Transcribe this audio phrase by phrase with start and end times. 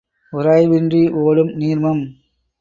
[0.33, 2.03] உராய்வின்றி ஒடும் நீர்மம்.